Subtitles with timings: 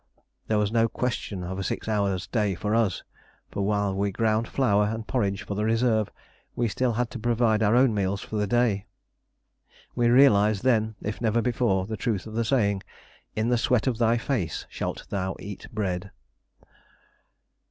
[0.47, 3.03] There was no question of a six hours' day for us;
[3.51, 6.09] for while we ground flour and porridge for the reserve,
[6.55, 8.87] we had still to provide our own meals for the day.
[9.93, 12.81] We realised then, if never before, the truth of the saying,
[13.35, 16.09] "In the sweat of thy face shalt thou eat bread."